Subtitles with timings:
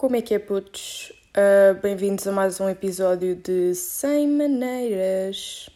[0.00, 1.12] Como é que é, putos?
[1.36, 5.68] Uh, Bem-vindos a mais um episódio de 100 Maneiras.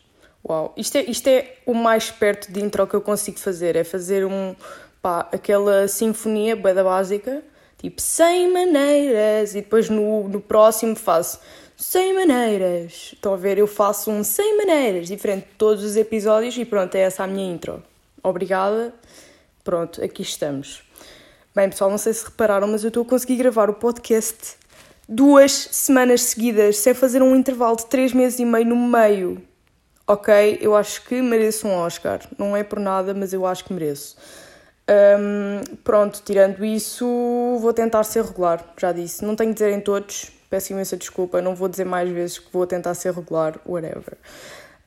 [0.43, 3.77] Uau, isto é, isto é o mais perto de intro que eu consigo fazer.
[3.77, 4.57] É fazer um,
[5.03, 7.43] pá, aquela sinfonia bem da básica,
[7.77, 11.39] tipo 100 maneiras, e depois no, no próximo faço
[11.77, 13.11] 100 maneiras.
[13.13, 13.59] Estão a ver?
[13.59, 17.27] Eu faço um 100 maneiras, diferente de todos os episódios, e pronto, é essa a
[17.27, 17.83] minha intro.
[18.23, 18.95] Obrigada.
[19.63, 20.83] Pronto, aqui estamos.
[21.55, 24.57] Bem, pessoal, não sei se repararam, mas eu estou a conseguir gravar o podcast
[25.09, 29.41] duas semanas seguidas, sem fazer um intervalo de três meses e meio no meio.
[30.05, 30.59] Ok?
[30.61, 32.23] Eu acho que mereço um Oscar.
[32.37, 34.17] Não é por nada, mas eu acho que mereço.
[34.91, 37.07] Um, pronto, tirando isso,
[37.61, 39.25] vou tentar ser regular, já disse.
[39.25, 42.53] Não tenho que dizer em todos, peço imensa desculpa, não vou dizer mais vezes que
[42.53, 44.19] vou tentar ser regular, whatever.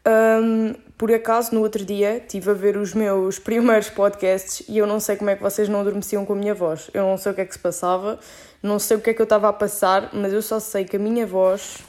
[0.07, 4.87] Um, por acaso, no outro dia, estive a ver os meus primeiros podcasts e eu
[4.87, 6.89] não sei como é que vocês não adormeciam com a minha voz.
[6.93, 8.17] Eu não sei o que é que se passava,
[8.63, 10.95] não sei o que é que eu estava a passar, mas eu só sei que
[10.95, 11.79] a minha voz.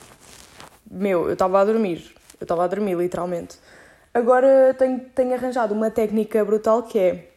[0.91, 2.12] Meu, eu estava a dormir.
[2.41, 3.56] Eu estava a dormir, literalmente.
[4.12, 7.28] Agora tenho, tenho arranjado uma técnica brutal que é.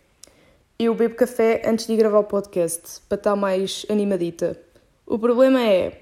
[0.80, 4.60] Eu bebo café antes de gravar o podcast, para estar mais animadita.
[5.06, 6.02] O problema é.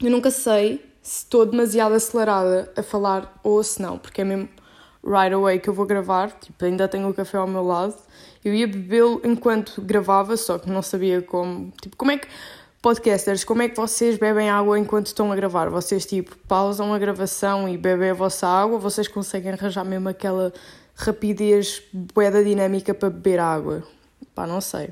[0.00, 4.48] Eu nunca sei se estou demasiado acelerada a falar ou se não, porque é mesmo
[5.04, 7.94] right away que eu vou gravar, tipo, ainda tenho o café ao meu lado.
[8.42, 11.70] Eu ia bebê-lo enquanto gravava, só que não sabia como.
[11.80, 12.26] Tipo, como é que.
[12.80, 15.70] Podcasters, como é que vocês bebem água enquanto estão a gravar?
[15.70, 18.78] Vocês, tipo, pausam a gravação e bebem a vossa água?
[18.78, 20.52] Vocês conseguem arranjar mesmo aquela
[20.94, 23.82] rapidez boeda dinâmica para beber água?
[24.34, 24.88] Pá, não sei.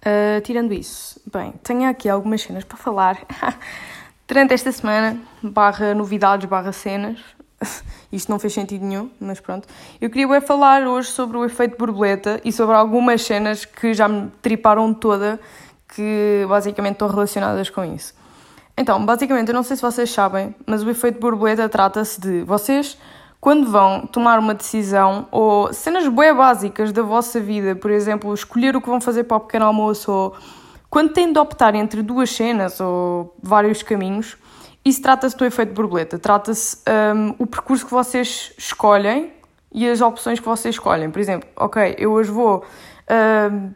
[0.00, 3.18] Uh, tirando isso, bem, tenho aqui algumas cenas para falar.
[4.28, 7.18] Durante esta semana, barra novidades, barra cenas,
[8.12, 9.66] isto não fez sentido nenhum, mas pronto.
[9.98, 14.30] Eu queria falar hoje sobre o efeito borboleta e sobre algumas cenas que já me
[14.42, 15.40] triparam toda,
[15.94, 18.12] que basicamente estão relacionadas com isso.
[18.76, 22.98] Então, basicamente, eu não sei se vocês sabem, mas o efeito borboleta trata-se de vocês,
[23.40, 28.76] quando vão tomar uma decisão ou cenas bem básicas da vossa vida, por exemplo, escolher
[28.76, 30.36] o que vão fazer para o pequeno almoço ou
[30.90, 34.36] quando têm de optar entre duas cenas ou vários caminhos,
[34.84, 36.18] isso trata-se do efeito borboleta.
[36.18, 36.78] Trata-se
[37.14, 39.32] um, o percurso que vocês escolhem
[39.72, 41.10] e as opções que vocês escolhem.
[41.10, 42.64] Por exemplo, ok, eu hoje vou
[43.52, 43.70] um,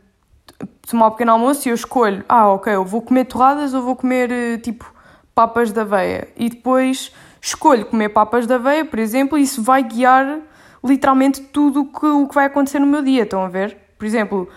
[0.89, 3.95] tomar um pequeno almoço e eu escolho, ah, ok, eu vou comer torradas ou vou
[3.95, 4.91] comer eh, tipo
[5.35, 6.29] papas de aveia.
[6.37, 10.41] E depois escolho comer papas de aveia, por exemplo, e isso vai guiar
[10.83, 13.25] literalmente tudo que, o que vai acontecer no meu dia.
[13.25, 13.77] Estão a ver?
[13.99, 14.49] Por exemplo,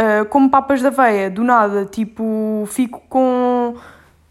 [0.00, 3.76] Uh, como papas da aveia, do nada, tipo, fico com,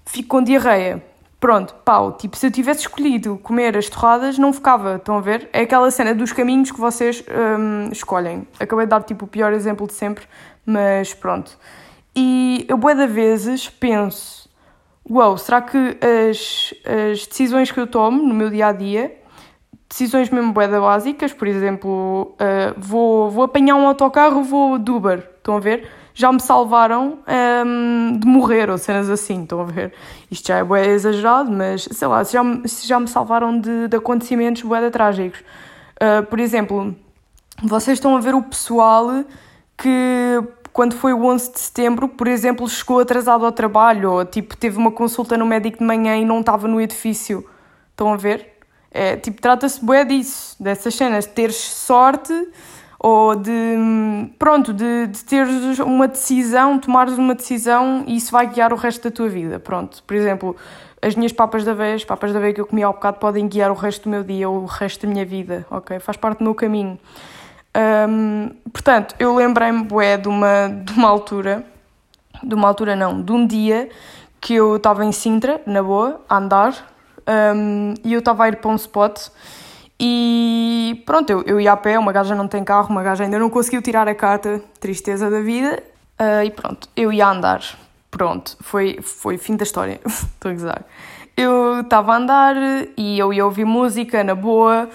[0.03, 1.03] fico com diarreia.
[1.39, 5.47] Pronto, pau, tipo, se eu tivesse escolhido comer as torradas, não ficava, estão a ver?
[5.53, 8.47] É aquela cena dos caminhos que vocês um, escolhem.
[8.59, 10.25] Acabei de dar, tipo, o pior exemplo de sempre,
[10.65, 11.55] mas pronto.
[12.15, 14.49] E eu, bué de vezes, penso,
[15.09, 15.77] uau, wow, será que
[16.29, 16.73] as,
[17.11, 19.11] as decisões que eu tomo no meu dia-a-dia, -dia,
[19.89, 25.27] decisões mesmo bué básicas, por exemplo, uh, vou, vou apanhar um autocarro, vou de Uber,
[25.37, 25.89] Estão a ver?
[26.13, 27.19] Já me salvaram
[27.65, 29.93] um, de morrer ou cenas assim, estão a ver?
[30.29, 33.87] Isto já é bué exagerado, mas sei lá, se já, se já me salvaram de,
[33.87, 35.39] de acontecimentos bué trágicos.
[35.95, 36.95] Uh, por exemplo,
[37.63, 39.23] vocês estão a ver o pessoal
[39.77, 44.55] que quando foi o 11 de setembro, por exemplo, chegou atrasado ao trabalho ou tipo
[44.55, 47.43] teve uma consulta no médico de manhã e não estava no edifício.
[47.91, 48.58] Estão a ver?
[48.91, 52.33] É, tipo, trata-se bué disso, dessas cenas, teres sorte
[52.97, 53.77] ou de
[54.37, 59.09] pronto, de, de teres uma decisão, tomares uma decisão e isso vai guiar o resto
[59.09, 59.59] da tua vida.
[59.59, 60.55] Pronto, por exemplo,
[61.01, 63.71] as minhas papas da vez, papas da vez que eu comi ao bocado podem guiar
[63.71, 65.99] o resto do meu dia ou o resto da minha vida, ok?
[65.99, 66.99] Faz parte do meu caminho.
[68.73, 71.63] Portanto, eu lembrei-me, bué, de uma, de uma altura,
[72.43, 73.89] de uma altura não, de um dia
[74.41, 76.88] que eu estava em Sintra, na boa, a andar,
[77.29, 79.29] um, e eu estava a ir para um spot
[79.99, 83.37] e pronto, eu, eu ia a pé, uma gaja não tem carro, uma gaja ainda
[83.37, 85.83] não conseguiu tirar a carta, tristeza da vida.
[86.19, 87.61] Uh, e pronto, eu ia andar.
[88.09, 89.99] Pronto, foi, foi fim da história.
[90.07, 90.83] Estou a gozar.
[91.35, 92.55] Eu estava a andar
[92.97, 94.89] e eu ia ouvir música na boa.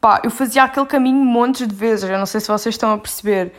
[0.00, 2.98] Pá, eu fazia aquele caminho montes de vezes, eu não sei se vocês estão a
[2.98, 3.52] perceber.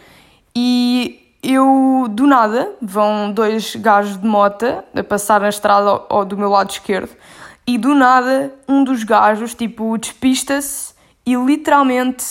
[0.56, 6.26] E eu, do nada, vão dois gajos de mota a passar na estrada ao, ao
[6.26, 7.12] do meu lado esquerdo
[7.66, 10.94] e do nada um dos gajos, tipo, despista-se
[11.26, 12.26] e literalmente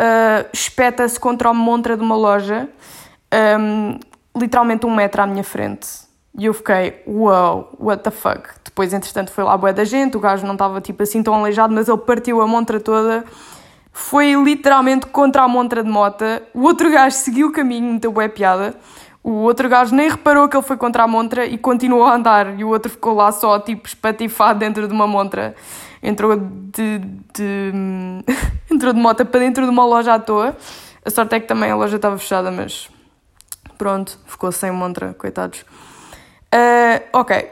[0.00, 2.68] uh, espeta-se contra a montra de uma loja,
[3.60, 3.98] um,
[4.36, 5.88] literalmente um metro à minha frente.
[6.38, 8.48] E eu fiquei, wow, what the fuck.
[8.64, 11.34] Depois, entretanto, foi lá a boia da gente, o gajo não estava tipo assim tão
[11.34, 13.24] aleijado, mas ele partiu a montra toda.
[13.92, 16.42] Foi literalmente contra a montra de mota.
[16.54, 18.74] O outro gajo seguiu o caminho, meteu boa piada.
[19.22, 22.58] O outro gajo nem reparou que ele foi contra a montra e continuou a andar.
[22.58, 25.54] E o outro ficou lá só, tipo, espatifado dentro de uma montra.
[26.02, 26.98] Entrou de,
[27.32, 27.72] de,
[28.70, 30.56] entrou de moto para dentro de uma loja à toa.
[31.04, 32.90] A sorte é que também a loja estava fechada, mas
[33.78, 35.64] pronto, ficou sem montra, coitados.
[36.54, 37.48] Uh, ok,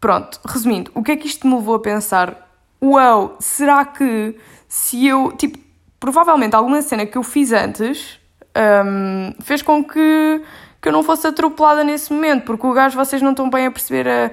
[0.00, 2.48] pronto, resumindo, o que é que isto me levou a pensar?
[2.82, 4.36] Uau, será que
[4.68, 5.58] se eu, tipo,
[6.00, 8.18] provavelmente alguma cena que eu fiz antes
[8.56, 10.42] um, fez com que
[10.82, 13.70] que eu não fosse atropelada nesse momento, porque o gajo, vocês não estão bem a
[13.70, 14.32] perceber a,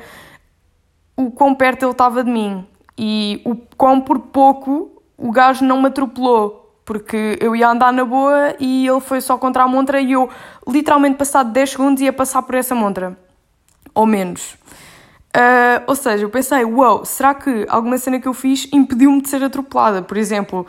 [1.16, 2.66] o quão perto ele estava de mim
[2.98, 8.04] e o quão por pouco o gajo não me atropelou, porque eu ia andar na
[8.04, 10.28] boa e ele foi só contra a montra e eu,
[10.68, 13.16] literalmente, passado 10 segundos, ia passar por essa montra,
[13.94, 14.58] ou menos.
[15.36, 19.22] Uh, ou seja, eu pensei, uau, wow, será que alguma cena que eu fiz impediu-me
[19.22, 20.02] de ser atropelada?
[20.02, 20.66] Por exemplo,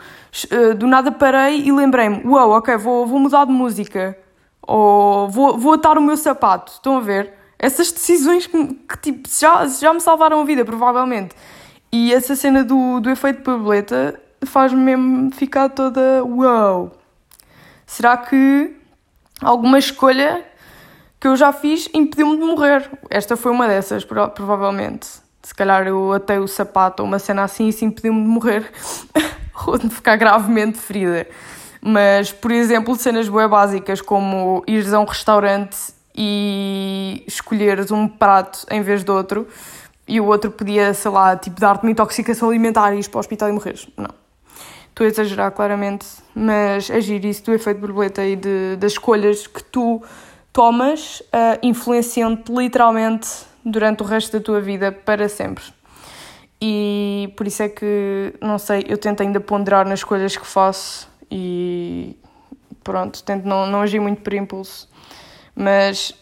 [0.51, 4.15] uh, do nada parei e lembrei-me, uau, wow, ok, vou, vou mudar de música
[4.61, 6.73] ou vou, vou atar o meu sapato.
[6.73, 7.33] Estão a ver?
[7.57, 11.35] Essas decisões que, que tipo, já, já me salvaram a vida, provavelmente.
[11.91, 16.91] E essa cena do, do efeito borboleta faz-me mesmo ficar toda uau.
[17.85, 18.75] Será que
[19.41, 20.43] alguma escolha
[21.19, 22.89] que eu já fiz impediu-me de morrer?
[23.09, 25.07] Esta foi uma dessas, provavelmente.
[25.43, 28.71] Se calhar eu atei o sapato ou uma cena assim e isso impediu-me de morrer
[29.67, 31.27] ou de ficar gravemente ferida.
[31.81, 35.77] Mas, por exemplo, cenas bem básicas como ires a um restaurante
[36.15, 39.47] e escolheres um prato em vez de outro
[40.07, 43.19] e o outro podia, sei lá, tipo, dar-te uma intoxicação alimentar e ir para o
[43.19, 43.87] hospital e morreres.
[43.97, 44.13] Não.
[44.89, 46.05] Estou a exagerar claramente,
[46.35, 50.03] mas agir isso do efeito borboleta e de, das escolhas que tu
[50.51, 53.29] tomas uh, influenciam-te literalmente
[53.63, 55.63] durante o resto da tua vida para sempre.
[56.61, 61.10] E por isso é que, não sei, eu tento ainda ponderar nas escolhas que faço
[61.31, 62.17] e
[62.83, 64.89] pronto, tento não, não agir muito por impulso.
[65.55, 66.13] Mas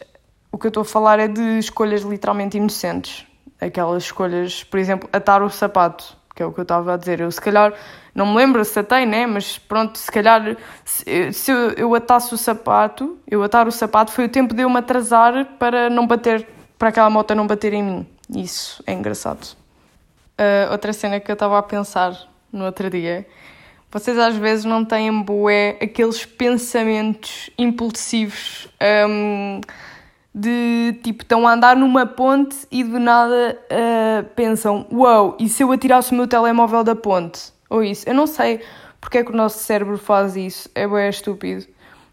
[0.52, 3.26] o que eu estou a falar é de escolhas literalmente inocentes.
[3.60, 7.20] Aquelas escolhas, por exemplo, atar o sapato, que é o que eu estava a dizer.
[7.20, 7.74] Eu se calhar,
[8.14, 9.26] não me lembro se atei, né?
[9.26, 14.12] Mas pronto, se calhar, se, se eu, eu atasse o sapato, eu atar o sapato,
[14.12, 16.46] foi o tempo de eu me atrasar para não bater,
[16.78, 18.06] para aquela moto não bater em mim.
[18.34, 19.56] Isso é engraçado.
[20.38, 22.16] Uh, outra cena que eu estava a pensar
[22.50, 23.26] no outro dia
[23.90, 28.68] vocês às vezes não têm boé aqueles pensamentos impulsivos
[29.08, 29.60] um,
[30.34, 35.48] de tipo, estão a andar numa ponte e do nada uh, pensam: Uau, wow, e
[35.48, 37.52] se eu atirasse o meu telemóvel da ponte?
[37.68, 38.08] Ou isso.
[38.08, 38.60] Eu não sei
[39.00, 40.70] porque é que o nosso cérebro faz isso.
[40.74, 41.66] É bué estúpido.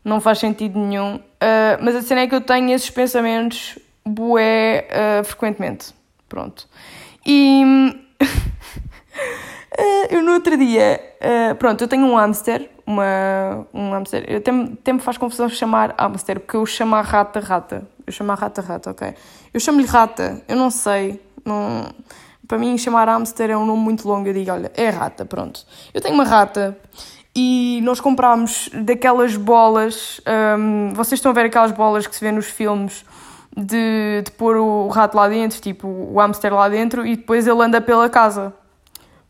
[0.03, 1.17] Não faz sentido nenhum.
[1.17, 5.93] Uh, mas a cena é que eu tenho esses pensamentos bué uh, frequentemente.
[6.27, 6.67] Pronto.
[7.25, 7.63] E.
[9.71, 14.37] Uh, eu no outro dia, uh, pronto, eu tenho um hamster, uma, um hamster, eu
[14.37, 18.35] até, me faz confusão chamar hamster, porque eu chamo a rata rata, eu chamo a
[18.35, 19.13] rata rata, ok?
[19.53, 21.85] Eu chamo-lhe rata, eu não sei, não,
[22.47, 25.65] para mim chamar hamster é um nome muito longo, eu digo, olha, é rata, pronto.
[25.93, 26.77] Eu tenho uma rata
[27.35, 30.21] e nós comprámos daquelas bolas,
[30.57, 33.05] um, vocês estão a ver aquelas bolas que se vê nos filmes,
[33.55, 37.61] de, de pôr o rato lá dentro, tipo o hamster lá dentro, e depois ele
[37.61, 38.53] anda pela casa.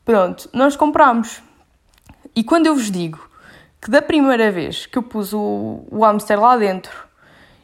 [0.08, 1.44] Pronto, nós compramos.
[2.34, 3.20] E quando eu vos digo
[3.82, 6.94] que da primeira vez que eu pus o, o hamster lá dentro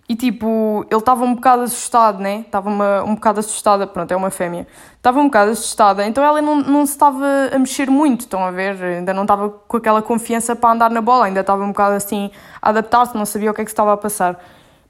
[0.10, 2.42] e tipo, ele estava um bocado assustado, né?
[2.42, 4.68] Estava um bocado assustada, pronto, é uma fêmea.
[4.98, 8.52] Estava um bocado assustada, então ela não, não se estava a mexer muito, estão a
[8.52, 8.76] ver?
[8.83, 12.30] Ainda não estava com aquela confiança para andar na bola, ainda estava um bocado assim
[12.62, 14.38] a adaptar-se, não sabia o que é que estava a passar.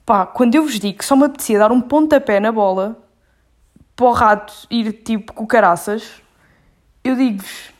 [0.03, 2.98] Pá, quando eu vos digo que só me apetecia dar um pontapé na bola
[3.95, 6.23] para o rato ir tipo com caraças,
[7.03, 7.74] eu digo-vos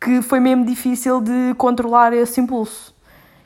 [0.00, 2.94] que foi mesmo difícil de controlar esse impulso.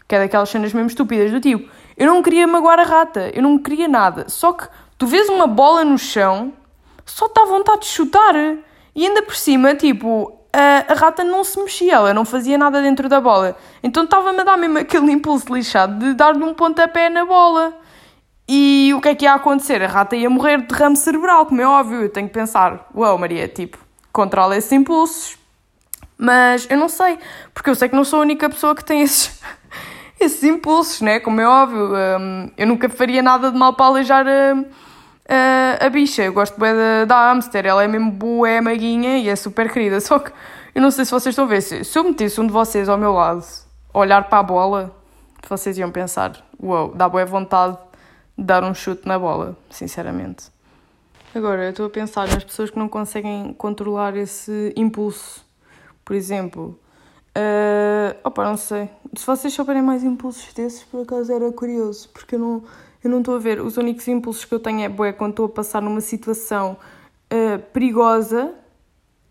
[0.07, 3.43] Que é daquelas cenas mesmo estúpidas do tipo, eu não queria magoar a rata, eu
[3.43, 4.29] não queria nada.
[4.29, 6.53] Só que tu vês uma bola no chão,
[7.05, 8.35] só está à vontade de chutar.
[8.95, 12.81] E ainda por cima, tipo, a, a rata não se mexia, ela não fazia nada
[12.81, 13.57] dentro da bola.
[13.83, 17.75] Então estava-me a dar mesmo aquele impulso lixado de dar-lhe um pontapé na bola.
[18.47, 19.83] E o que é que ia acontecer?
[19.83, 22.03] A rata ia morrer de derrame cerebral, como é óbvio.
[22.03, 23.79] Eu tenho que pensar, uau, wow, Maria, tipo,
[24.15, 25.37] controla esses impulsos.
[26.17, 27.19] Mas eu não sei,
[27.53, 29.43] porque eu sei que não sou a única pessoa que tem esses,
[30.19, 31.21] esses impulsos, né?
[31.21, 31.93] Como é óbvio.
[31.93, 34.65] Um, eu nunca faria nada de mal para aleijar a,
[35.29, 36.23] a, a bicha.
[36.23, 39.71] Eu gosto bem da, da hamster, ela é mesmo boa, é maguinha e é super
[39.71, 39.99] querida.
[40.01, 40.31] Só que
[40.75, 41.61] eu não sei se vocês estão a ver.
[41.61, 43.45] Se, se eu metesse um de vocês ao meu lado,
[43.93, 44.95] olhar para a bola,
[45.49, 47.77] vocês iam pensar: uau, wow, dá boa vontade
[48.39, 50.54] de dar um chute na bola, sinceramente.
[51.35, 55.45] Agora, eu estou a pensar nas pessoas que não conseguem controlar esse impulso.
[56.05, 56.79] Por exemplo,
[57.37, 58.89] uh, opa, não sei.
[59.17, 62.63] Se vocês souberem mais impulsos desses, por acaso era curioso, porque eu não,
[63.03, 63.61] Eu não estou a ver.
[63.61, 66.77] Os únicos impulsos que eu tenho é, bué, quando estou a passar numa situação
[67.33, 68.55] uh, perigosa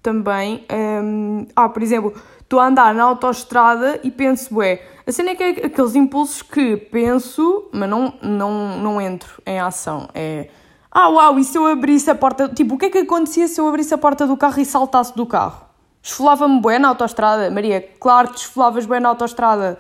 [0.02, 0.66] também.
[0.72, 5.36] Um, ah, por exemplo, estou a andar na autoestrada e penso, bué, a cena é
[5.36, 10.10] que é aqueles impulsos que penso, mas não, não, não entro em ação.
[10.14, 10.50] É,
[10.96, 12.48] ah, uau, e se eu abrisse a porta...
[12.50, 15.16] Tipo, o que é que acontecia se eu abrisse a porta do carro e saltasse
[15.16, 15.66] do carro?
[16.04, 17.50] Esfolava-me bué na autoestrada.
[17.50, 19.80] Maria, claro que esfolavas bué na autoestrada.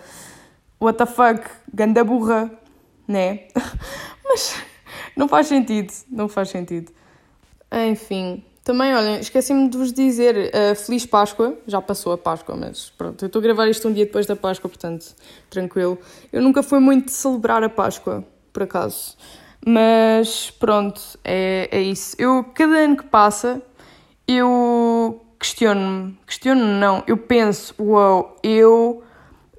[0.82, 2.52] What the fuck, ganda burra,
[3.08, 3.48] né?
[4.26, 4.56] Mas
[5.16, 6.92] não faz sentido, não faz sentido.
[7.72, 11.56] Enfim, também, olhem, esqueci-me de vos dizer uh, Feliz Páscoa.
[11.68, 14.36] Já passou a Páscoa, mas pronto, eu estou a gravar isto um dia depois da
[14.36, 15.14] Páscoa, portanto,
[15.50, 16.00] tranquilo.
[16.32, 19.18] Eu nunca fui muito de celebrar a Páscoa, por acaso.
[19.66, 22.16] Mas pronto, é, é isso.
[22.20, 23.62] Eu, cada ano que passa,
[24.28, 26.18] eu questiono-me.
[26.26, 27.04] Questiono-me, não.
[27.08, 29.04] Eu penso, uau, wow, eu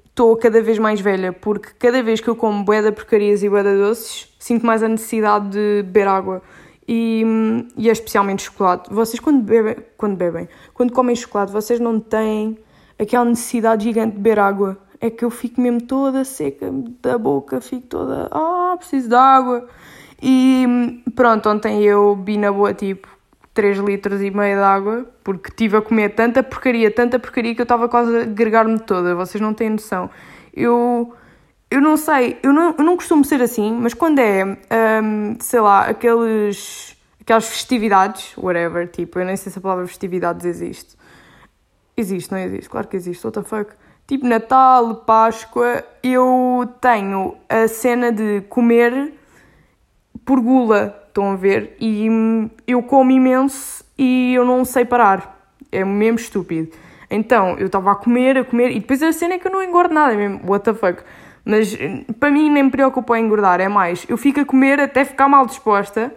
[0.05, 3.77] estou cada vez mais velha, porque cada vez que eu como de porcarias e de
[3.77, 6.41] doces, sinto mais a necessidade de beber água
[6.87, 7.23] e,
[7.77, 8.93] e é especialmente chocolate.
[8.93, 12.57] Vocês quando bebem, quando bebem, quando comem chocolate, vocês não têm
[12.97, 14.77] aquela necessidade gigante de beber água.
[15.01, 16.71] É que eu fico mesmo toda seca
[17.01, 19.67] da boca, fico toda, ah, preciso de água.
[20.27, 23.07] E pronto, ontem eu vi na boa tipo
[23.53, 27.61] 3 litros e meio de água, porque tive a comer tanta porcaria, tanta porcaria que
[27.61, 30.09] eu estava quase a agregar-me toda, vocês não têm noção.
[30.51, 31.13] Eu
[31.69, 34.43] eu não sei, eu não, eu não costumo ser assim, mas quando é,
[35.03, 40.43] um, sei lá, aqueles, aquelas festividades, whatever, tipo, eu nem sei se a palavra festividades
[40.45, 40.95] existe.
[41.95, 42.69] Existe, não existe?
[42.69, 43.71] Claro que existe, what the fuck?
[44.07, 49.13] Tipo Natal, Páscoa, eu tenho a cena de comer
[50.25, 51.77] por gula, estão a ver?
[51.79, 52.07] E
[52.67, 55.49] eu como imenso e eu não sei parar.
[55.71, 56.71] É mesmo estúpido.
[57.09, 59.63] Então, eu estava a comer, a comer, e depois a cena é que eu não
[59.63, 61.03] engordo nada, é mesmo, what the fuck?
[61.45, 61.77] Mas
[62.19, 64.05] para mim nem me preocupa em engordar, é mais.
[64.09, 66.11] Eu fico a comer até ficar mal disposta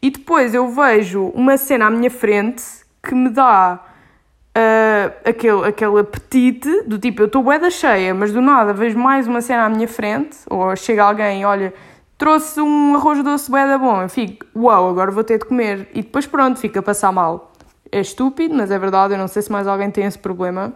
[0.00, 2.64] e depois eu vejo uma cena à minha frente
[3.02, 3.78] que me dá
[4.56, 9.28] uh, aquele, aquele apetite do tipo, eu estou bué cheia, mas do nada vejo mais
[9.28, 11.74] uma cena à minha frente, ou chega alguém, olha,
[12.20, 15.46] trouxe um arroz doce bué da bom, eu fico, uau, wow, agora vou ter de
[15.46, 15.88] comer.
[15.94, 17.50] E depois pronto, fica a passar mal.
[17.90, 20.70] É estúpido, mas é verdade, eu não sei se mais alguém tem esse problema.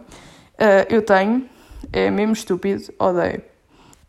[0.55, 1.47] Uh, eu tenho,
[1.93, 3.43] é mesmo estúpido, odeio.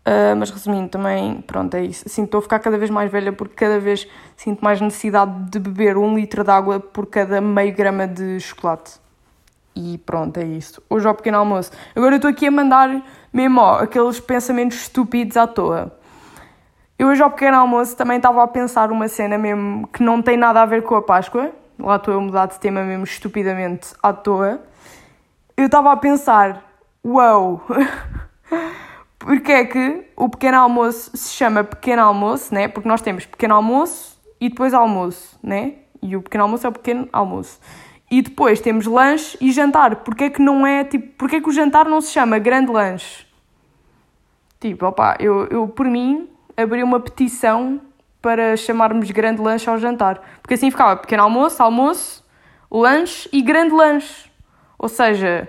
[0.07, 2.09] Uh, mas resumindo, também, pronto, é isso.
[2.09, 5.59] Sinto estou a ficar cada vez mais velha porque cada vez sinto mais necessidade de
[5.59, 8.95] beber um litro de água por cada meio grama de chocolate.
[9.75, 10.83] E pronto, é isso.
[10.89, 11.71] Hoje ao pequeno almoço.
[11.95, 15.93] Agora eu estou aqui a mandar mesmo ó, aqueles pensamentos estúpidos à toa.
[16.99, 20.37] Eu hoje ao pequeno almoço também estava a pensar uma cena mesmo que não tem
[20.37, 21.53] nada a ver com a Páscoa.
[21.79, 24.63] Lá estou a mudar de tema mesmo estupidamente à toa.
[25.55, 26.65] Eu estava a pensar,
[27.05, 27.63] uau!
[27.69, 27.77] Wow.
[29.19, 32.69] Porque é que o pequeno almoço se chama pequeno almoço, né?
[32.69, 35.75] Porque nós temos pequeno almoço e depois almoço, né?
[36.01, 37.59] E o pequeno almoço é o pequeno almoço.
[38.11, 39.97] E depois temos lanche e jantar.
[39.97, 42.71] Porque é que não é, tipo, porque é que o jantar não se chama grande
[42.71, 43.27] lanche?
[44.61, 47.81] Tipo, opá, eu, eu por mim abri uma petição
[48.23, 50.21] para chamarmos grande lanche ao jantar.
[50.41, 52.25] Porque assim ficava pequeno almoço, almoço,
[52.71, 54.31] lanche e grande lanche.
[54.79, 55.49] Ou seja,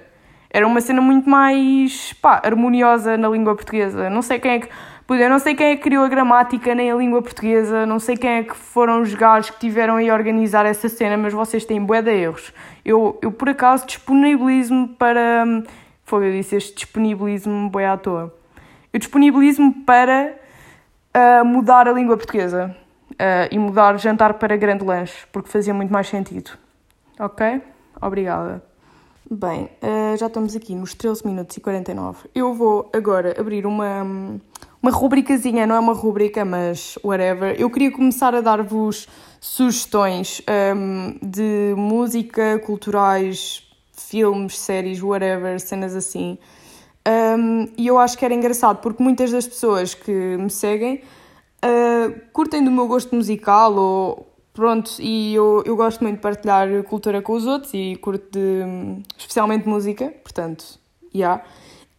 [0.50, 4.10] era uma cena muito mais pá, harmoniosa na língua portuguesa.
[4.10, 4.70] Não sei quem é que.
[5.10, 8.18] Eu não sei quem é que criou a gramática nem a língua portuguesa, não sei
[8.18, 11.82] quem é que foram os gajos que tiveram a organizar essa cena, mas vocês têm
[11.82, 12.54] bué de erros.
[12.84, 15.46] Eu, eu por acaso disponibilizo-me para.
[16.04, 18.34] Foi, eu disse este disponibilismo bué à toa.
[18.92, 20.36] Eu disponibilizo-me para
[21.18, 22.76] uh, mudar a língua portuguesa
[23.12, 23.16] uh,
[23.52, 26.52] e mudar jantar para grande lanche, porque fazia muito mais sentido.
[27.20, 27.62] Ok?
[28.02, 28.64] Obrigada.
[29.30, 32.30] Bem, uh, já estamos aqui nos 13 minutos e 49.
[32.34, 34.04] Eu vou agora abrir uma,
[34.82, 37.60] uma rubricazinha, não é uma rubrica, mas whatever.
[37.60, 39.08] Eu queria começar a dar-vos
[39.42, 40.42] sugestões
[40.76, 46.38] um, de música, culturais, filmes, séries, whatever, cenas assim.
[47.08, 51.02] Um, e eu acho que era engraçado porque muitas das pessoas que me seguem
[51.64, 56.68] uh, curtem do meu gosto musical ou Pronto, e eu, eu gosto muito de partilhar
[56.86, 60.80] cultura com os outros e curto de, especialmente música, portanto,
[61.14, 61.20] já.
[61.20, 61.44] Yeah.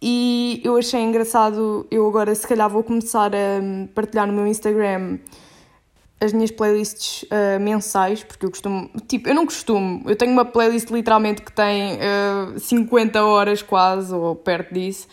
[0.03, 5.21] E eu achei engraçado, eu agora se calhar vou começar a partilhar no meu Instagram
[6.21, 10.45] as minhas playlists uh, mensais, porque eu costumo, tipo, eu não costumo, eu tenho uma
[10.45, 15.07] playlist literalmente que tem uh, ah, 50 horas quase, ou perto disso,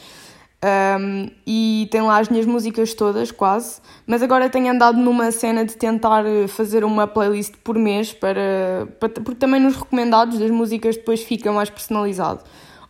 [1.00, 3.80] um, e tem lá as minhas músicas todas, quase.
[4.08, 9.10] Mas agora tenho andado numa cena de tentar fazer uma playlist por mês, para, para
[9.10, 12.42] porque também nos recomendados das músicas depois fica mais personalizado.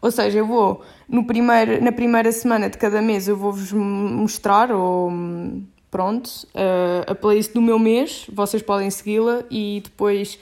[0.02, 4.72] Ou seja, eu vou no primeiro, na primeira semana de cada mês eu vou-vos mostrar
[4.72, 5.12] ou
[5.96, 10.38] pronto, uh, a playlist do meu mês, vocês podem segui-la e depois,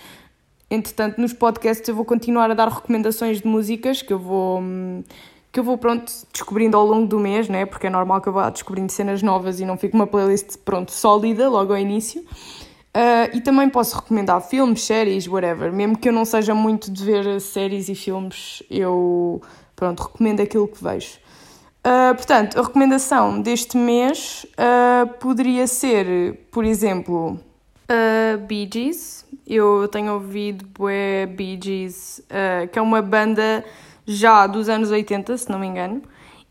[0.68, 4.64] entretanto, nos podcasts eu vou continuar a dar recomendações de músicas que eu vou.
[5.52, 7.68] que eu vou, pronto, descobrindo ao longo do mês, né?
[7.68, 10.92] Porque é normal que eu vá descobrindo cenas novas e não fique uma playlist, pronto,
[10.92, 12.22] sólida logo ao início.
[12.22, 15.72] Uh, e também posso recomendar filmes, séries, whatever.
[15.72, 19.40] Mesmo que eu não seja muito de ver séries e filmes, eu,
[19.76, 21.20] pronto, recomendo aquilo que vejo.
[21.86, 27.38] Uh, portanto, a recomendação deste mês uh, poderia ser, por exemplo,
[27.90, 29.26] uh, Bee Gees.
[29.46, 33.66] Eu tenho ouvido Bué Bee Gees, uh, que é uma banda
[34.06, 36.02] já dos anos 80, se não me engano.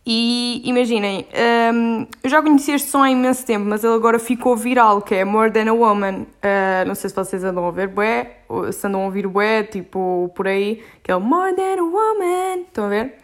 [0.04, 1.28] E imaginem,
[1.72, 5.14] um, eu já conheci este som há imenso tempo, mas ele agora ficou viral, que
[5.14, 6.22] é More Than a Woman.
[6.22, 8.38] Uh, não sei se vocês andam a ver bué,
[8.72, 12.62] se andam a ouvir bué, tipo, por aí, que é More Than a Woman.
[12.62, 13.21] Estão a ver?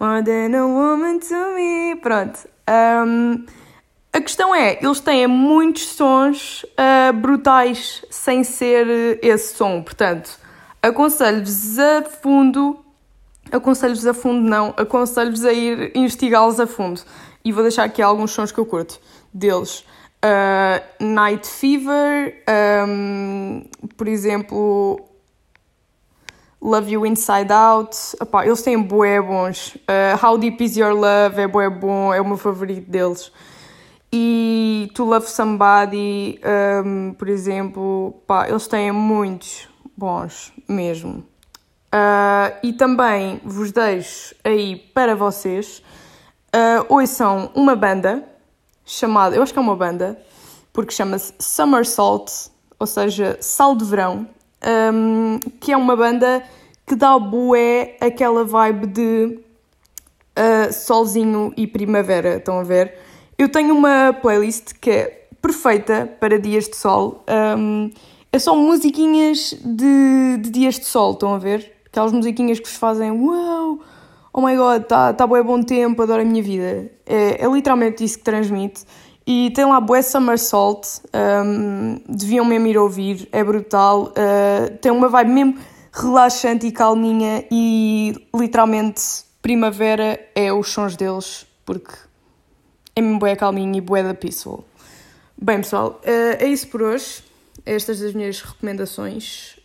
[0.00, 1.96] More than a woman to me.
[1.96, 2.48] Pronto.
[2.68, 3.44] Um,
[4.12, 9.82] a questão é, eles têm muitos sons uh, brutais sem ser esse som.
[9.82, 10.38] Portanto,
[10.82, 12.78] aconselho-vos a fundo.
[13.50, 14.74] Aconselho-vos a fundo, não.
[14.76, 17.02] Aconselho-vos a ir investigá-los a fundo.
[17.44, 19.00] E vou deixar aqui alguns sons que eu curto
[19.32, 19.84] deles.
[20.24, 22.42] Uh, Night Fever,
[22.88, 23.64] um,
[23.96, 25.07] por exemplo,
[26.68, 27.96] Love You Inside Out.
[28.20, 29.74] Epá, eles têm bué bons.
[29.76, 33.32] Uh, How Deep Is Your Love é bué bom, é o meu favorito deles.
[34.12, 36.38] E To Love Somebody,
[36.84, 41.24] um, por exemplo, pá, eles têm muitos bons mesmo.
[41.94, 45.82] Uh, e também vos deixo aí para vocês.
[46.54, 48.22] Uh, são uma banda
[48.84, 50.20] chamada, eu acho que é uma banda,
[50.72, 52.30] porque chama-se Summer Salt,
[52.78, 54.26] ou seja, Sal de Verão
[54.64, 56.42] um, que é uma banda
[56.88, 59.38] que dá bué aquela vibe de
[60.38, 62.94] uh, solzinho e primavera, estão a ver?
[63.36, 67.24] Eu tenho uma playlist que é perfeita para dias de sol.
[67.58, 67.90] Um,
[68.32, 71.72] é só musiquinhas de, de, dias de sol, estão a ver?
[71.86, 73.80] Aquelas musiquinhas que vos fazem wow,
[74.32, 76.90] oh my god, está tá bué bom tempo, adoro a minha vida.
[77.06, 78.84] É, é literalmente isso que transmite.
[79.26, 80.88] E tem lá Boé Somersault,
[81.44, 84.04] um, deviam mesmo ir ouvir, é brutal.
[84.04, 85.58] Uh, tem uma vibe mesmo
[86.00, 89.02] relaxante e calminha e literalmente
[89.42, 91.94] primavera é os sons deles, porque
[92.94, 94.64] é mesmo bué calminho e bué da peaceful.
[95.40, 97.22] Bem pessoal, uh, é isso por hoje.
[97.64, 99.58] Estas as minhas recomendações.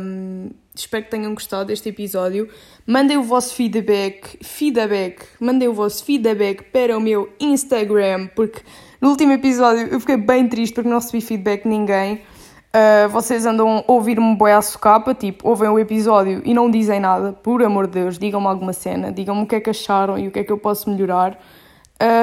[0.00, 2.48] Um, espero que tenham gostado deste episódio.
[2.86, 8.62] Mandem o vosso feedback, feedback, mandem o vosso feedback para o meu Instagram, porque
[9.00, 12.22] no último episódio eu fiquei bem triste porque não recebi feedback de ninguém.
[12.72, 17.00] Uh, vocês andam a ouvir-me boi à socapa, tipo, ouvem o episódio e não dizem
[17.00, 20.28] nada, por amor de Deus, digam-me alguma cena, digam-me o que é que acharam e
[20.28, 21.36] o que é que eu posso melhorar.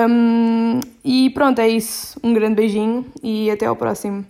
[0.10, 2.20] Um, e pronto, é isso.
[2.24, 4.26] Um grande beijinho e até ao próximo.